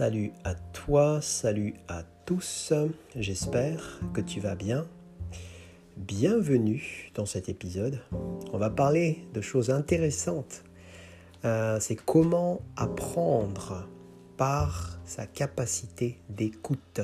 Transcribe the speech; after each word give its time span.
Salut 0.00 0.32
à 0.44 0.54
toi, 0.54 1.20
salut 1.20 1.74
à 1.86 2.04
tous, 2.24 2.72
j'espère 3.16 4.00
que 4.14 4.22
tu 4.22 4.40
vas 4.40 4.54
bien. 4.54 4.86
Bienvenue 5.98 7.10
dans 7.14 7.26
cet 7.26 7.50
épisode. 7.50 8.00
On 8.50 8.56
va 8.56 8.70
parler 8.70 9.28
de 9.34 9.42
choses 9.42 9.68
intéressantes. 9.68 10.64
Euh, 11.44 11.78
c'est 11.80 11.96
comment 11.96 12.62
apprendre 12.76 13.86
par 14.38 14.98
sa 15.04 15.26
capacité 15.26 16.18
d'écoute. 16.30 17.02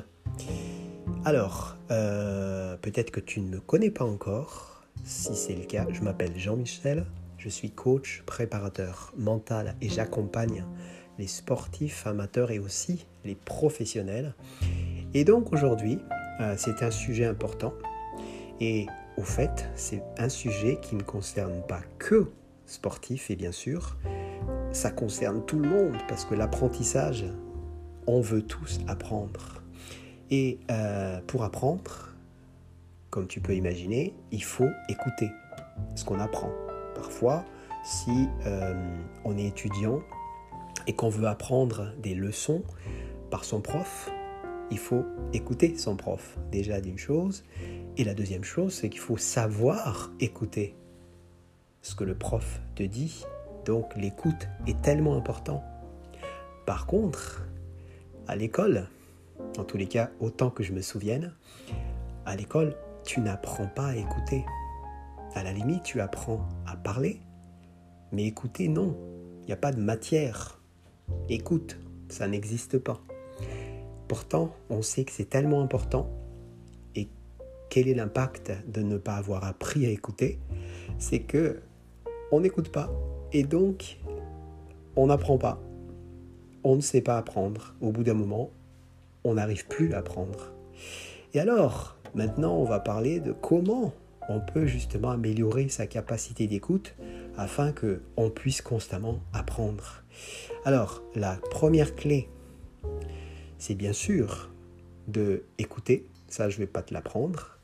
Alors, 1.27 1.77
euh, 1.91 2.79
peut-être 2.79 3.11
que 3.11 3.21
tu 3.21 3.43
ne 3.43 3.49
me 3.51 3.61
connais 3.61 3.91
pas 3.91 4.07
encore. 4.07 4.87
Si 5.05 5.37
c'est 5.37 5.55
le 5.55 5.67
cas, 5.67 5.87
je 5.93 6.01
m'appelle 6.01 6.33
Jean-Michel. 6.39 7.05
Je 7.37 7.51
suis 7.51 7.71
coach, 7.71 8.23
préparateur 8.25 9.13
mental 9.19 9.77
et 9.83 9.91
j'accompagne 9.91 10.65
les 11.19 11.27
sportifs 11.27 12.07
amateurs 12.07 12.51
et 12.51 12.59
aussi 12.59 13.07
les 13.25 13.35
professionnels. 13.35 14.35
Et 15.15 15.25
donc 15.25 15.53
aujourd'hui, 15.53 15.99
euh, 16.41 16.55
c'est 16.57 16.83
un 16.83 16.91
sujet 16.91 17.27
important. 17.27 17.73
Et 18.61 18.87
au 19.17 19.23
fait, 19.23 19.69
c'est 19.75 20.03
un 20.19 20.29
sujet 20.29 20.79
qui 20.81 20.95
ne 20.95 21.03
concerne 21.03 21.63
pas 21.67 21.81
que 21.99 22.31
sportifs 22.67 23.31
et 23.31 23.37
bien 23.37 23.53
sûr, 23.53 23.97
ça 24.73 24.91
concerne 24.91 25.45
tout 25.47 25.59
le 25.59 25.69
monde 25.69 25.97
parce 26.09 26.25
que 26.25 26.35
l'apprentissage, 26.35 27.25
on 28.07 28.21
veut 28.21 28.43
tous 28.43 28.81
apprendre. 28.87 29.63
Et 30.31 30.59
euh, 30.71 31.21
pour 31.27 31.45
apprendre, 31.45 32.11
comme 33.11 33.27
tu 33.27 33.41
peux 33.41 33.55
imaginer, 33.55 34.15
il 34.33 34.43
faut 34.43 34.69
écouter 34.89 35.31
ce 35.95 36.05
qu'on 36.05 36.21
apprend. 36.21 36.51
Parfois, 36.95 37.45
si 37.85 38.29
euh, 38.47 38.75
on 39.25 39.39
est 39.39 39.47
étudiant 39.47 40.01
et 40.87 40.95
qu'on 40.95 41.09
veut 41.09 41.27
apprendre 41.27 41.93
des 42.03 42.15
leçons 42.15 42.63
par 43.31 43.45
son 43.45 43.61
prof, 43.61 44.11
il 44.71 44.79
faut 44.79 45.05
écouter 45.33 45.77
son 45.79 45.97
prof, 45.97 46.39
déjà 46.51 46.81
d'une 46.81 46.99
chose. 46.99 47.45
Et 47.97 48.05
la 48.05 48.15
deuxième 48.15 48.45
chose, 48.45 48.75
c'est 48.75 48.89
qu'il 48.89 49.01
faut 49.01 49.17
savoir 49.17 50.13
écouter 50.21 50.75
ce 51.83 51.95
que 51.95 52.05
le 52.05 52.17
prof 52.17 52.61
te 52.75 52.83
dit. 52.83 53.25
Donc 53.65 53.97
l'écoute 53.97 54.49
est 54.67 54.81
tellement 54.83 55.17
important. 55.17 55.63
Par 56.67 56.87
contre, 56.87 57.47
à 58.27 58.35
l'école, 58.35 58.89
en 59.59 59.65
tous 59.65 59.77
les 59.77 59.87
cas 59.87 60.11
autant 60.21 60.51
que 60.51 60.63
je 60.63 60.73
me 60.73 60.83
souvienne, 60.83 61.33
à 62.25 62.35
l'école, 62.35 62.77
tu 63.05 63.21
n'apprends 63.21 63.69
pas 63.69 63.89
à 63.89 63.97
écouter. 63.97 64.45
À 65.35 65.45
la 65.45 65.53
limite, 65.53 65.85
tu 65.85 66.01
apprends 66.01 66.49
à 66.67 66.77
parler, 66.77 67.21
mais 68.11 68.25
écouter, 68.25 68.69
non. 68.69 68.97
Il 69.43 69.47
n'y 69.47 69.53
a 69.53 69.57
pas 69.57 69.71
de 69.71 69.81
matière 69.81 70.56
Écoute, 71.29 71.79
ça 72.09 72.29
n'existe 72.29 72.79
pas. 72.79 73.01
Pourtant, 74.09 74.55
on 74.71 74.83
sait 74.83 75.05
que 75.05 75.13
c'est 75.13 75.29
tellement 75.29 75.63
important. 75.63 76.09
Et 76.95 77.09
quel 77.69 77.89
est 77.89 77.95
l'impact 77.95 78.53
de 78.69 78.83
ne 78.83 78.97
pas 78.97 79.15
avoir 79.17 79.45
appris 79.45 79.87
à 79.87 79.91
écouter 79.91 80.39
C'est 80.99 81.21
que 81.21 81.61
on 82.33 82.41
n'écoute 82.41 82.71
pas 82.71 82.91
et 83.33 83.43
donc 83.43 83.99
on 84.97 85.07
n'apprend 85.07 85.39
pas. 85.39 85.61
On 86.65 86.77
ne 86.77 86.81
sait 86.81 87.01
pas 87.01 87.19
apprendre. 87.19 87.75
Au 87.81 87.91
bout 87.91 88.03
d'un 88.03 88.15
moment, 88.15 88.51
on 89.25 89.35
n'arrive 89.35 89.67
plus 89.67 89.93
à 89.93 89.99
apprendre. 89.99 90.53
Et 91.35 91.41
alors, 91.41 91.97
maintenant, 92.15 92.57
on 92.57 92.65
va 92.65 92.81
parler 92.81 93.21
de 93.21 93.33
comment 93.33 93.93
on 94.29 94.41
peut 94.41 94.67
justement 94.67 95.11
améliorer 95.11 95.69
sa 95.69 95.87
capacité 95.87 96.47
d'écoute 96.47 96.95
afin 97.37 97.73
que 97.73 98.03
on 98.17 98.31
puisse 98.31 98.63
constamment 98.63 99.21
apprendre. 99.33 100.03
Alors, 100.65 101.03
la 101.15 101.37
première 101.51 101.95
clé, 101.95 102.29
c'est 103.59 103.75
bien 103.75 103.93
sûr 103.93 104.51
de 105.09 105.45
écouter. 105.59 106.07
Ça, 106.29 106.49
je 106.49 106.57
ne 106.57 106.61
vais 106.61 106.67
pas 106.67 106.83
te 106.83 106.93
l'apprendre. 106.93 107.59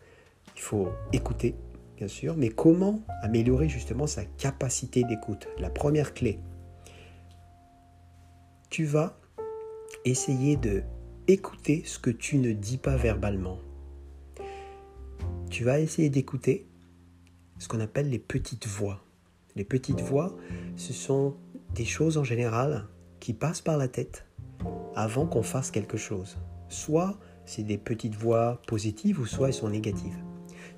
Il 0.54 0.62
faut 0.62 0.90
écouter, 1.12 1.54
bien 1.96 2.08
sûr. 2.08 2.36
Mais 2.36 2.50
comment 2.50 3.00
améliorer 3.22 3.68
justement 3.68 4.06
sa 4.06 4.24
capacité 4.24 5.04
d'écoute? 5.04 5.48
La 5.58 5.70
première 5.70 6.14
clé, 6.14 6.38
tu 8.70 8.84
vas 8.84 9.18
essayer 10.04 10.56
de 10.56 10.82
écouter 11.28 11.82
ce 11.84 11.98
que 11.98 12.10
tu 12.10 12.38
ne 12.38 12.52
dis 12.52 12.78
pas 12.78 12.96
verbalement. 12.96 13.58
Tu 15.52 15.64
vas 15.64 15.80
essayer 15.80 16.08
d'écouter 16.08 16.66
ce 17.58 17.68
qu'on 17.68 17.80
appelle 17.80 18.08
les 18.08 18.18
petites 18.18 18.66
voix. 18.66 19.04
Les 19.54 19.64
petites 19.64 20.00
voix, 20.00 20.34
ce 20.76 20.94
sont 20.94 21.34
des 21.74 21.84
choses 21.84 22.16
en 22.16 22.24
général 22.24 22.88
qui 23.20 23.34
passent 23.34 23.60
par 23.60 23.76
la 23.76 23.86
tête 23.86 24.24
avant 24.96 25.26
qu'on 25.26 25.42
fasse 25.42 25.70
quelque 25.70 25.98
chose. 25.98 26.38
Soit 26.70 27.18
c'est 27.44 27.64
des 27.64 27.76
petites 27.76 28.14
voix 28.14 28.62
positives 28.66 29.20
ou 29.20 29.26
soit 29.26 29.48
elles 29.48 29.54
sont 29.54 29.68
négatives. 29.68 30.16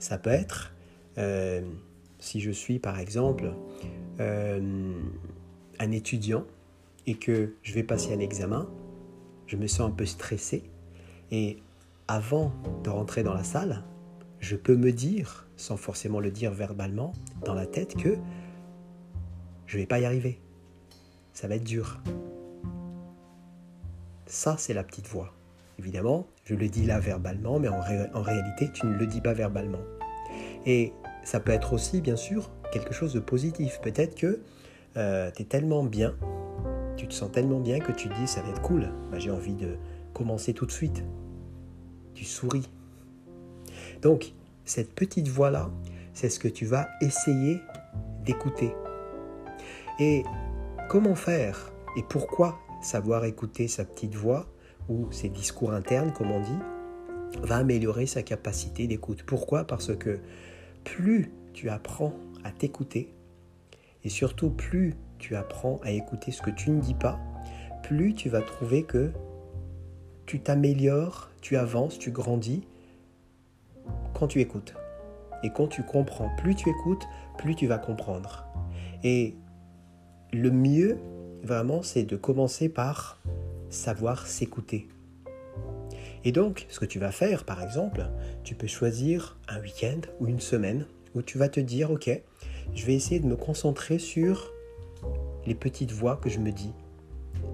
Ça 0.01 0.19
peut 0.19 0.31
être, 0.31 0.75
euh, 1.19 1.63
si 2.19 2.41
je 2.41 2.51
suis 2.51 2.81
par 2.81 2.99
exemple 2.99 3.55
euh, 4.19 4.93
un 5.79 5.91
étudiant 5.93 6.47
et 7.07 7.15
que 7.15 7.55
je 7.63 7.75
vais 7.75 7.85
passer 7.85 8.13
un 8.13 8.19
examen, 8.19 8.69
je 9.47 9.57
me 9.57 9.69
sens 9.69 9.89
un 9.89 9.95
peu 9.95 10.05
stressé 10.05 10.65
et 11.31 11.59
avant 12.09 12.53
de 12.83 12.91
rentrer 12.91 13.23
dans 13.23 13.35
la 13.35 13.45
salle, 13.45 13.85
je 14.45 14.57
peux 14.57 14.77
me 14.77 14.93
dire, 14.93 15.49
sans 15.57 15.77
forcément 15.77 16.21
le 16.21 16.31
dire 16.31 16.53
verbalement, 16.53 17.13
dans 17.45 17.55
la 17.55 17.67
tête 17.67 17.97
que 17.97 18.17
je 19.67 19.77
ne 19.77 19.83
vais 19.83 19.87
pas 19.87 19.99
y 19.99 20.05
arriver 20.05 20.41
ça 21.35 21.49
va 21.49 21.57
être 21.57 21.65
dur. 21.65 22.01
Ça, 24.27 24.55
c'est 24.57 24.73
la 24.73 24.85
petite 24.85 25.09
voix. 25.09 25.35
Évidemment, 25.79 26.27
je 26.45 26.55
le 26.55 26.69
dis 26.69 26.87
là 26.87 27.01
verbalement, 27.01 27.59
mais 27.59 27.69
en, 27.69 27.81
réalité, 28.23 28.71
tu 28.73 28.87
ne 28.87 28.97
le 28.97 29.07
dis 29.07 29.21
pas 29.21 29.35
verbalement. 29.35 29.83
Et 30.65 30.93
ça 31.25 31.41
peut 31.41 31.53
être 31.53 31.73
aussi, 31.73 32.01
bien 32.01 32.17
sûr, 32.17 32.51
quelque 32.73 32.95
chose 32.95 33.13
de 33.13 33.21
positif. 33.21 33.81
Peut-être 33.83 34.15
que 34.15 34.41
euh, 34.97 35.31
tu 35.35 35.43
es 35.43 35.45
tellement 35.45 35.83
bien, 35.83 36.15
tu 36.97 37.09
te 37.09 37.13
sens 37.13 37.31
tellement 37.33 37.61
bien 37.61 37.81
que 37.81 37.91
tu 37.91 38.09
te 38.09 38.15
dis 38.15 38.29
ça 38.29 38.41
va 38.41 38.51
être 38.51 38.63
cool. 38.63 38.89
Bah, 39.11 39.19
J'ai 39.19 39.33
envie 39.33 39.57
de 39.57 39.77
commencer 40.15 40.55
tout 40.55 40.67
de 40.67 40.73
suite. 40.73 41.03
Tu 42.15 42.25
souris. 42.25 42.71
Donc, 44.05 44.33
cette 44.65 44.95
petite 44.95 45.27
voix-là, 45.27 45.69
c'est 46.13 46.29
ce 46.29 46.39
que 46.39 46.49
tu 46.49 46.65
vas 46.65 46.89
essayer 47.01 47.61
d'écouter. 48.25 48.73
Et 49.99 50.23
Comment 50.89 51.15
faire 51.15 51.73
et 51.97 52.03
pourquoi 52.03 52.59
savoir 52.83 53.25
écouter 53.25 53.69
sa 53.69 53.85
petite 53.85 54.15
voix 54.15 54.47
ou 54.89 55.11
ses 55.11 55.31
discours 55.31 55.73
internes, 55.73 56.13
comme 56.13 56.31
on 56.31 56.41
dit, 56.41 57.39
va 57.43 57.57
améliorer 57.57 58.07
sa 58.07 58.23
capacité 58.23 58.87
d'écoute. 58.87 59.23
Pourquoi? 59.25 59.65
Parce 59.65 59.97
que 59.97 60.21
plus 60.85 61.33
tu 61.55 61.71
apprends 61.71 62.13
à 62.45 62.53
t'écouter, 62.53 63.15
et 64.05 64.09
surtout 64.11 64.51
plus 64.51 64.95
tu 65.19 65.37
apprends 65.37 65.81
à 65.83 65.91
écouter 65.91 66.31
ce 66.33 66.43
que 66.43 66.51
tu 66.51 66.71
ne 66.71 66.81
dis 66.81 66.95
pas, 66.95 67.19
plus 67.83 68.15
tu 68.15 68.29
vas 68.29 68.43
trouver 68.43 68.83
que 68.83 69.11
tu 70.27 70.41
t'améliores, 70.41 71.31
tu 71.41 71.57
avances, 71.57 71.99
tu 71.99 72.11
grandis 72.11 72.63
quand 74.25 74.29
tu 74.29 74.41
écoutes. 74.41 74.75
Et 75.43 75.51
quand 75.51 75.67
tu 75.67 75.83
comprends, 75.83 76.31
plus 76.39 76.55
tu 76.55 76.71
écoutes, 76.71 77.03
plus 77.37 77.55
tu 77.55 77.67
vas 77.67 77.77
comprendre. 77.77 78.47
Et 79.03 79.35
le 80.33 80.51
mieux, 80.51 80.99
vraiment, 81.43 81.83
c'est 81.83 82.05
de 82.05 82.17
commencer 82.17 82.71
par 82.71 83.21
savoir 83.69 84.27
s'écouter. 84.27 84.89
Et 86.25 86.33
donc, 86.33 86.65
ce 86.71 86.81
que 86.81 86.87
tu 86.87 86.99
vas 86.99 87.11
faire, 87.11 87.45
par 87.45 87.63
exemple, 87.63 88.09
tu 88.45 88.55
peux 88.55 88.67
choisir 88.67 89.39
un 89.47 89.61
week-end 89.61 90.01
ou 90.21 90.27
une 90.27 90.41
semaine 90.41 90.87
où 91.15 91.21
tu 91.21 91.37
vas 91.37 91.51
te 91.51 91.61
dire, 91.61 91.91
OK, 91.91 92.09
je 92.75 92.87
vais 92.87 92.95
essayer 92.95 93.21
de 93.21 93.27
me 93.27 93.37
concentrer 93.37 93.99
sur 93.99 94.55
les 95.45 95.55
petites 95.55 95.93
voix 95.93 96.17
que 96.17 96.31
je 96.31 96.39
me 96.39 96.51
dis. 96.51 96.73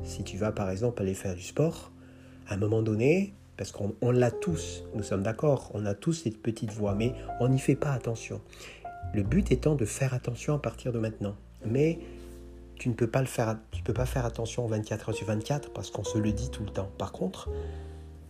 Si 0.05 0.23
tu 0.23 0.37
vas, 0.37 0.53
par 0.53 0.71
exemple, 0.71 1.03
aller 1.03 1.15
faire 1.15 1.35
du 1.35 1.43
sport, 1.43 1.91
à 2.47 2.55
un 2.55 2.59
moment 2.59 2.83
donné, 2.83 3.35
parce 3.61 3.73
qu'on 3.73 4.11
l'a 4.11 4.31
tous, 4.31 4.85
nous 4.95 5.03
sommes 5.03 5.23
d'accord, 5.23 5.71
on 5.75 5.85
a 5.85 5.93
tous 5.93 6.15
cette 6.15 6.41
petite 6.41 6.73
voix, 6.73 6.95
mais 6.95 7.13
on 7.41 7.49
n'y 7.51 7.59
fait 7.59 7.77
pas 7.77 7.93
attention. 7.93 8.41
Le 9.13 9.23
but 9.23 9.53
étant 9.53 9.75
de 9.75 9.85
faire 9.85 10.15
attention 10.15 10.55
à 10.55 10.59
partir 10.59 10.93
de 10.93 10.99
maintenant. 10.99 11.37
Mais 11.67 11.99
tu 12.77 12.89
ne 12.89 12.95
peux 12.95 13.07
pas 13.07 13.21
le 13.21 13.27
faire, 13.27 13.59
tu 13.71 13.83
peux 13.83 13.93
pas 13.93 14.07
faire 14.07 14.25
attention 14.25 14.67
24 14.67 15.11
heures 15.11 15.15
sur 15.15 15.27
24 15.27 15.75
parce 15.75 15.91
qu'on 15.91 16.05
se 16.05 16.17
le 16.17 16.33
dit 16.33 16.49
tout 16.49 16.65
le 16.65 16.71
temps. 16.71 16.89
Par 16.97 17.13
contre, 17.13 17.51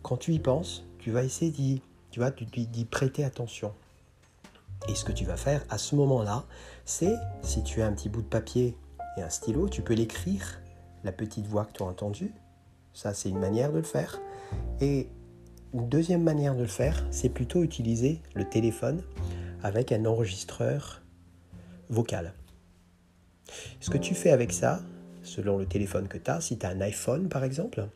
quand 0.03 0.17
tu 0.17 0.33
y 0.33 0.41
penses, 0.41 0.85
tu 0.99 1.13
vas 1.13 1.23
essayer 1.23 1.53
d'y, 1.53 1.81
tu 2.11 2.45
d'y 2.67 2.85
prêter 2.85 3.23
attention. 3.23 3.73
Et 4.89 4.97
ce 4.97 5.05
que 5.05 5.13
tu 5.13 5.25
vas 5.25 5.37
faire 5.37 5.65
à 5.71 5.79
ce 5.79 5.95
moment-là, 5.95 6.45
c'est 6.85 7.15
si 7.43 7.63
tu 7.63 7.83
as 7.83 7.87
un 7.87 7.93
petit 7.93 8.09
bout 8.09 8.23
de 8.23 8.27
papier 8.27 8.77
et 9.17 9.23
un 9.23 9.31
stylo, 9.31 9.69
tu 9.69 9.83
peux 9.83 9.95
l'écrire, 9.95 10.61
la 11.05 11.13
petite 11.13 11.47
voix 11.47 11.67
que 11.67 11.75
tu 11.75 11.85
as 11.85 11.87
entendue. 11.87 12.35
Ça, 12.95 13.15
c'est 13.15 13.29
une 13.29 13.39
manière 13.39 13.71
de 13.71 13.77
le 13.77 13.85
faire. 13.85 14.19
Et 14.81 15.07
une 15.73 15.89
deuxième 15.89 16.23
manière 16.23 16.55
de 16.55 16.63
le 16.63 16.67
faire, 16.67 17.05
c'est 17.11 17.29
plutôt 17.29 17.63
utiliser 17.63 18.21
le 18.35 18.49
téléphone 18.49 19.03
avec 19.63 19.93
un 19.93 20.05
enregistreur 20.05 21.03
vocal. 21.89 22.35
Ce 23.81 23.91
que 23.91 23.99
tu 23.99 24.15
fais 24.15 24.31
avec 24.31 24.53
ça, 24.53 24.81
selon 25.23 25.59
le 25.59 25.67
téléphone 25.67 26.09
que 26.09 26.19
tu 26.19 26.31
as. 26.31 26.41
Si 26.41 26.59
tu 26.59 26.67
as 26.67 26.71
un 26.71 26.81
iPhone 26.81 27.29
par 27.29 27.45
exemple, 27.45 27.87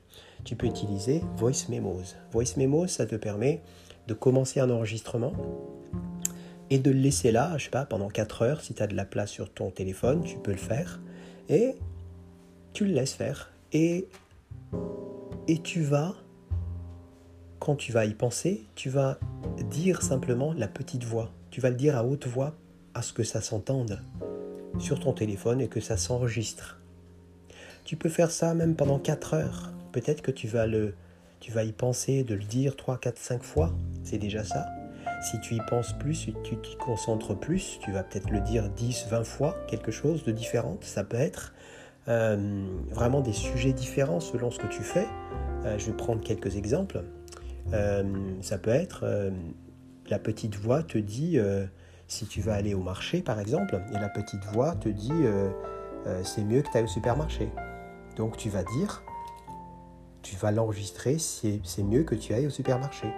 tu 0.45 0.57
peux 0.57 0.67
utiliser 0.67 1.23
Voice 1.37 1.69
Memos. 1.69 2.15
Voice 2.33 2.57
Memos, 2.57 2.87
ça 2.87 3.07
te 3.07 3.17
permet 3.17 3.63
de 4.07 4.15
commencer 4.15 4.61
un 4.61 4.71
enregistrement 4.71 5.33
et 6.71 6.79
de 6.79 6.91
le 6.91 6.99
laisser 6.99 7.33
là, 7.33 7.57
je 7.59 7.65
sais 7.65 7.71
pas, 7.71 7.87
pendant 7.87 8.09
4 8.09 8.43
heures. 8.43 8.61
Si 8.61 8.75
tu 8.75 8.83
as 8.83 8.87
de 8.87 8.95
la 8.95 9.05
place 9.05 9.31
sur 9.31 9.53
ton 9.53 9.71
téléphone, 9.71 10.23
tu 10.23 10.37
peux 10.39 10.53
le 10.53 10.59
faire. 10.59 11.01
Et 11.49 11.75
tu 12.73 12.85
le 12.87 12.93
laisses 12.93 13.15
faire. 13.15 13.53
Et, 13.73 14.09
et 15.47 15.59
tu 15.59 15.83
vas, 15.83 16.15
quand 17.65 17.77
tu 17.77 17.93
vas 17.93 18.05
y 18.05 18.13
penser, 18.13 18.67
tu 18.75 18.91
vas 18.91 19.19
dire 19.71 20.03
simplement 20.03 20.53
la 20.53 20.69
petite 20.69 21.05
voix. 21.05 21.33
Tu 21.51 21.63
vas 21.63 21.71
le 21.71 21.77
dire 21.77 21.97
à 21.97 22.05
haute 22.05 22.27
voix 22.27 22.55
à 22.93 23.01
ce 23.01 23.15
que 23.15 23.25
ça 23.25 23.41
s'entende 23.41 24.03
sur 24.79 25.01
ton 25.01 25.15
téléphone 25.15 25.63
et 25.63 25.69
que 25.69 25.81
ça 25.81 25.97
s'enregistre. 25.97 26.79
Tu 27.87 27.97
peux 27.97 28.11
faire 28.11 28.31
ça 28.31 28.53
même 28.53 28.77
pendant 28.77 28.99
4 28.99 29.33
heures. 29.33 29.73
Peut-être 29.93 30.21
que 30.21 30.31
tu 30.31 30.47
vas, 30.47 30.67
le, 30.67 30.95
tu 31.41 31.53
vas 31.53 31.65
y 31.65 31.73
penser 31.73 32.23
de 32.23 32.35
le 32.35 32.45
dire 32.45 32.77
3, 32.77 32.99
4, 32.99 33.17
5 33.17 33.43
fois. 33.43 33.73
C'est 34.03 34.19
déjà 34.19 34.45
ça. 34.45 34.67
Si 35.23 35.41
tu 35.41 35.55
y 35.55 35.61
penses 35.71 35.95
plus, 35.95 36.15
si 36.15 36.35
tu 36.45 36.59
t'y 36.59 36.77
concentres 36.77 37.35
plus, 37.35 37.79
tu 37.83 37.93
vas 37.93 38.03
peut-être 38.03 38.29
le 38.29 38.41
dire 38.41 38.69
10, 38.69 39.07
20 39.09 39.25
fois, 39.25 39.57
quelque 39.69 39.91
chose 39.91 40.23
de 40.25 40.33
différent. 40.33 40.77
Ça 40.83 41.03
peut 41.03 41.17
être 41.17 41.55
euh, 42.09 42.67
vraiment 42.91 43.23
des 43.23 43.33
sujets 43.33 43.73
différents 43.73 44.21
selon 44.21 44.51
ce 44.51 44.59
que 44.59 44.67
tu 44.67 44.83
fais. 44.83 45.07
Euh, 45.65 45.79
je 45.79 45.87
vais 45.87 45.97
prendre 45.97 46.21
quelques 46.21 46.57
exemples. 46.57 47.03
Euh, 47.73 48.03
ça 48.41 48.59
peut 48.59 48.71
être, 48.71 49.05
la 50.09 50.19
petite 50.19 50.57
voix 50.57 50.83
te 50.83 50.99
dit, 50.99 51.39
si 52.09 52.27
tu 52.27 52.41
vas 52.41 52.55
aller 52.55 52.75
au 52.75 52.83
marché 52.83 53.23
par 53.23 53.41
exemple, 53.41 53.81
et 53.91 53.95
la 53.95 54.09
petite 54.09 54.45
voix 54.53 54.75
te 54.75 54.89
dit, 54.89 55.13
c'est 56.23 56.45
mieux 56.45 56.63
que 56.63 56.71
tu 56.71 56.79
ailles 56.79 56.85
au 56.85 56.89
supermarché. 56.89 57.51
Donc 58.17 58.37
tu 58.37 58.49
vas 58.49 58.63
dire, 58.63 59.03
tu 60.23 60.37
vas 60.37 60.51
l'enregistrer, 60.51 61.19
c'est 61.19 61.83
mieux 61.83 62.05
que 62.05 62.15
tu 62.15 62.33
ailles 62.33 62.47
au 62.47 62.51
supermarché. 62.51 63.09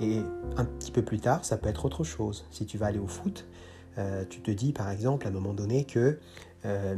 Et 0.00 0.20
un 0.56 0.64
petit 0.64 0.90
peu 0.90 1.02
plus 1.02 1.20
tard, 1.20 1.44
ça 1.44 1.56
peut 1.56 1.68
être 1.68 1.84
autre 1.84 2.04
chose. 2.04 2.46
Si 2.50 2.66
tu 2.66 2.78
vas 2.78 2.86
aller 2.86 2.98
au 2.98 3.06
foot, 3.06 3.46
euh, 3.98 4.24
tu 4.28 4.40
te 4.40 4.50
dis 4.50 4.72
par 4.72 4.90
exemple 4.90 5.26
à 5.26 5.30
un 5.30 5.32
moment 5.32 5.54
donné 5.54 5.84
que 5.84 6.18
euh, 6.64 6.96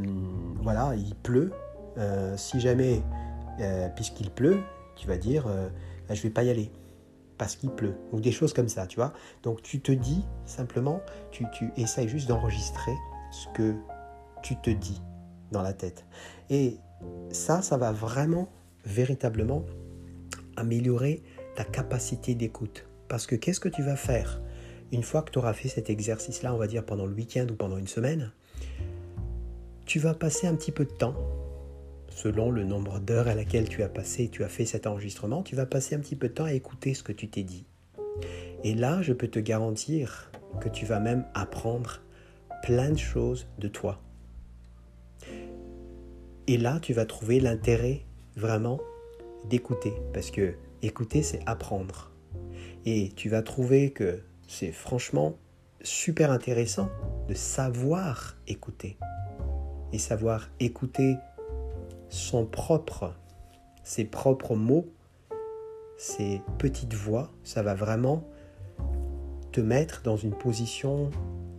voilà, 0.61 0.95
il 0.95 1.15
pleut. 1.15 1.51
Euh, 1.97 2.35
si 2.37 2.59
jamais, 2.59 3.01
puisqu'il 3.95 4.29
pleut, 4.29 4.59
tu 4.95 5.07
vas 5.07 5.17
dire 5.17 5.47
je 6.09 6.15
je 6.15 6.21
vais 6.23 6.29
pas 6.29 6.43
y 6.43 6.49
aller 6.49 6.71
parce 7.37 7.55
qu'il 7.55 7.69
pleut 7.69 7.95
ou 8.11 8.19
des 8.19 8.31
choses 8.31 8.53
comme 8.53 8.69
ça, 8.69 8.87
tu 8.87 8.97
vois. 8.97 9.13
Donc 9.43 9.61
tu 9.61 9.79
te 9.79 9.91
dis 9.91 10.25
simplement, 10.45 11.01
tu, 11.31 11.45
tu 11.53 11.71
essayes 11.77 12.07
juste 12.07 12.27
d'enregistrer 12.27 12.95
ce 13.31 13.47
que 13.53 13.75
tu 14.41 14.55
te 14.55 14.69
dis 14.69 15.01
dans 15.51 15.61
la 15.61 15.73
tête. 15.73 16.05
Et 16.49 16.77
ça, 17.31 17.61
ça 17.61 17.77
va 17.77 17.91
vraiment, 17.91 18.49
véritablement 18.85 19.63
améliorer 20.55 21.23
ta 21.55 21.63
capacité 21.63 22.35
d'écoute. 22.35 22.85
Parce 23.07 23.25
que 23.25 23.35
qu'est-ce 23.35 23.59
que 23.59 23.69
tu 23.69 23.83
vas 23.83 23.95
faire 23.95 24.41
une 24.91 25.03
fois 25.03 25.21
que 25.21 25.31
tu 25.31 25.39
auras 25.39 25.53
fait 25.53 25.67
cet 25.67 25.89
exercice-là, 25.89 26.53
on 26.53 26.57
va 26.57 26.67
dire 26.67 26.85
pendant 26.85 27.05
le 27.05 27.13
week-end 27.13 27.45
ou 27.49 27.55
pendant 27.55 27.77
une 27.77 27.87
semaine? 27.87 28.31
Tu 29.85 29.99
vas 29.99 30.13
passer 30.13 30.47
un 30.47 30.55
petit 30.55 30.71
peu 30.71 30.85
de 30.85 30.91
temps, 30.91 31.15
selon 32.17 32.49
le 32.49 32.63
nombre 32.63 32.99
d'heures 32.99 33.27
à 33.27 33.35
laquelle 33.35 33.69
tu 33.69 33.83
as 33.83 33.89
passé, 33.89 34.27
tu 34.27 34.43
as 34.43 34.49
fait 34.49 34.65
cet 34.65 34.87
enregistrement, 34.87 35.43
tu 35.43 35.55
vas 35.55 35.67
passer 35.67 35.93
un 35.93 35.99
petit 35.99 36.15
peu 36.15 36.29
de 36.29 36.33
temps 36.33 36.45
à 36.45 36.53
écouter 36.53 36.95
ce 36.95 37.03
que 37.03 37.11
tu 37.11 37.29
t'es 37.29 37.43
dit. 37.43 37.67
Et 38.63 38.73
là, 38.73 39.03
je 39.03 39.13
peux 39.13 39.27
te 39.27 39.37
garantir 39.37 40.31
que 40.59 40.67
tu 40.67 40.87
vas 40.87 40.99
même 40.99 41.25
apprendre 41.35 42.01
plein 42.63 42.89
de 42.89 42.97
choses 42.97 43.47
de 43.59 43.67
toi. 43.67 44.01
Et 46.47 46.57
là, 46.57 46.79
tu 46.81 46.91
vas 46.91 47.05
trouver 47.05 47.39
l'intérêt 47.39 48.01
vraiment 48.35 48.79
d'écouter. 49.47 49.93
Parce 50.11 50.31
que 50.31 50.55
écouter, 50.81 51.21
c'est 51.21 51.41
apprendre. 51.45 52.11
Et 52.87 53.11
tu 53.15 53.29
vas 53.29 53.43
trouver 53.43 53.91
que 53.91 54.23
c'est 54.47 54.71
franchement 54.71 55.37
super 55.83 56.31
intéressant 56.31 56.89
de 57.27 57.35
savoir 57.35 58.37
écouter. 58.47 58.97
Et 59.93 59.99
savoir 59.99 60.49
écouter 60.59 61.15
son 62.09 62.45
propre, 62.45 63.13
ses 63.83 64.05
propres 64.05 64.55
mots, 64.55 64.87
ses 65.97 66.41
petites 66.57 66.93
voix, 66.93 67.31
ça 67.43 67.63
va 67.63 67.73
vraiment 67.73 68.23
te 69.51 69.61
mettre 69.61 70.03
dans 70.03 70.17
une 70.17 70.35
position 70.35 71.09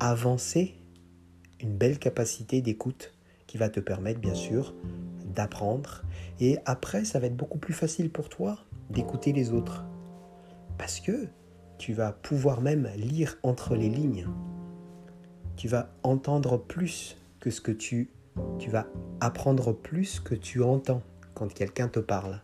avancée, 0.01 0.75
une 1.61 1.77
belle 1.77 1.99
capacité 1.99 2.61
d'écoute 2.61 3.13
qui 3.47 3.59
va 3.59 3.69
te 3.69 3.81
permettre 3.81 4.21
bien 4.21 4.35
sûr 4.35 4.75
d'apprendre. 5.35 6.03
Et 6.41 6.59
après, 6.65 7.05
ça 7.05 7.19
va 7.19 7.27
être 7.27 7.37
beaucoup 7.37 7.59
plus 7.59 7.75
facile 7.75 8.11
pour 8.11 8.29
toi 8.29 8.59
d'écouter 8.91 9.33
les 9.33 9.53
autres. 9.53 9.85
Parce 10.77 11.01
que 11.01 11.29
tu 11.79 11.93
vas 11.93 12.13
pouvoir 12.13 12.61
même 12.61 12.89
lire 12.97 13.37
entre 13.43 13.75
les 13.75 13.89
lignes. 13.89 14.27
Tu 15.57 15.69
vas 15.69 15.91
entendre 16.03 16.57
plus 16.57 17.17
que 17.41 17.51
ce 17.51 17.61
que 17.61 17.73
tu... 17.73 18.11
Tu 18.59 18.71
vas 18.71 18.87
apprendre 19.21 19.73
plus 19.73 20.21
que 20.21 20.35
tu 20.35 20.63
entends 20.63 21.03
quand 21.35 21.53
quelqu'un 21.53 21.89
te 21.89 22.01
parle 22.01 22.41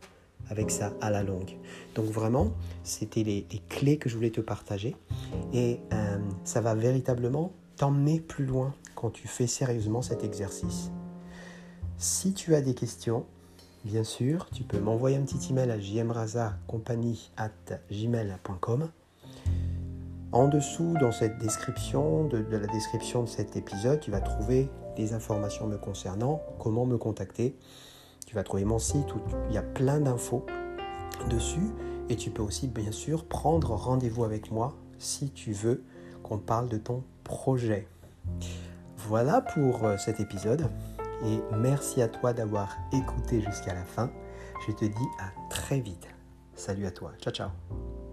avec 0.50 0.70
ça 0.70 0.92
à 1.00 1.10
la 1.10 1.22
longue. 1.22 1.56
Donc 1.94 2.06
vraiment, 2.06 2.52
c'était 2.82 3.22
les, 3.22 3.46
clés 3.68 3.96
que 3.96 4.08
je 4.08 4.16
voulais 4.16 4.30
te 4.30 4.40
partager. 4.40 4.96
Et 5.52 5.80
euh, 5.92 6.18
ça 6.44 6.60
va 6.60 6.74
véritablement 6.74 7.52
t'emmener 7.76 8.20
plus 8.20 8.46
loin 8.46 8.74
quand 8.94 9.10
tu 9.10 9.28
fais 9.28 9.46
sérieusement 9.46 10.02
cet 10.02 10.24
exercice. 10.24 10.90
Si 11.96 12.32
tu 12.32 12.54
as 12.54 12.60
des 12.60 12.74
questions, 12.74 13.24
bien 13.84 14.04
sûr, 14.04 14.48
tu 14.50 14.62
peux 14.62 14.78
m'envoyer 14.78 15.16
un 15.16 15.22
petit 15.22 15.50
email 15.50 15.70
à 15.70 15.78
gmail.com. 17.90 18.88
En 20.32 20.48
dessous, 20.48 20.94
dans 21.00 21.12
cette 21.12 21.38
description, 21.38 22.26
de, 22.26 22.44
la 22.50 22.66
description 22.66 23.22
de 23.22 23.28
cet 23.28 23.56
épisode, 23.56 24.00
tu 24.00 24.10
vas 24.10 24.20
trouver 24.20 24.68
des 24.96 25.12
informations 25.12 25.66
me 25.66 25.76
concernant, 25.76 26.42
comment 26.58 26.86
me 26.86 26.98
contacter. 26.98 27.56
Tu 28.26 28.34
vas 28.34 28.42
trouver 28.42 28.64
mon 28.64 28.78
site 28.78 29.14
où 29.14 29.20
il 29.48 29.54
y 29.54 29.58
a 29.58 29.62
plein 29.62 30.00
d'infos 30.00 30.44
dessus. 31.28 31.72
Et 32.08 32.16
tu 32.16 32.30
peux 32.30 32.42
aussi, 32.42 32.68
bien 32.68 32.92
sûr, 32.92 33.24
prendre 33.24 33.70
rendez-vous 33.74 34.24
avec 34.24 34.50
moi 34.50 34.74
si 34.98 35.30
tu 35.30 35.52
veux 35.52 35.82
qu'on 36.22 36.38
parle 36.38 36.68
de 36.68 36.78
ton 36.78 37.02
projet. 37.22 37.88
Voilà 38.96 39.40
pour 39.40 39.84
euh, 39.84 39.96
cet 39.98 40.20
épisode 40.20 40.68
et 41.24 41.40
merci 41.56 42.02
à 42.02 42.08
toi 42.08 42.32
d'avoir 42.32 42.76
écouté 42.92 43.40
jusqu'à 43.40 43.74
la 43.74 43.84
fin. 43.84 44.10
Je 44.66 44.72
te 44.72 44.84
dis 44.84 45.08
à 45.20 45.32
très 45.50 45.80
vite. 45.80 46.08
Salut 46.54 46.86
à 46.86 46.90
toi. 46.90 47.12
Ciao 47.20 47.32
ciao. 47.32 48.03